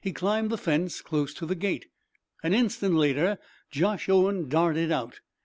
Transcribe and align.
He 0.00 0.12
climbed 0.12 0.50
the 0.50 0.58
fence, 0.58 1.00
close 1.00 1.34
to 1.34 1.44
the 1.44 1.56
gate. 1.56 1.86
An 2.44 2.54
instant 2.54 2.94
later 2.94 3.38
Josh 3.72 4.08
Owen 4.08 4.48
darted 4.48 4.92
out. 4.92 5.18